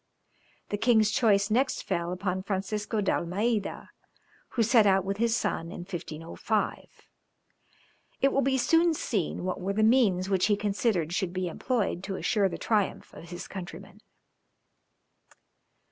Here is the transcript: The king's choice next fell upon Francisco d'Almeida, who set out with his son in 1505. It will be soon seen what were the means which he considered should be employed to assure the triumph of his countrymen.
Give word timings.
The 0.69 0.79
king's 0.79 1.11
choice 1.11 1.51
next 1.51 1.83
fell 1.83 2.11
upon 2.11 2.41
Francisco 2.41 3.01
d'Almeida, 3.01 3.91
who 4.53 4.63
set 4.63 4.87
out 4.87 5.05
with 5.05 5.17
his 5.17 5.35
son 5.37 5.67
in 5.71 5.81
1505. 5.81 6.87
It 8.19 8.33
will 8.33 8.41
be 8.41 8.57
soon 8.57 8.95
seen 8.95 9.43
what 9.43 9.61
were 9.61 9.73
the 9.73 9.83
means 9.83 10.27
which 10.27 10.47
he 10.47 10.55
considered 10.57 11.13
should 11.13 11.33
be 11.33 11.47
employed 11.47 12.03
to 12.05 12.15
assure 12.15 12.49
the 12.49 12.57
triumph 12.57 13.13
of 13.13 13.29
his 13.29 13.47
countrymen. 13.47 13.99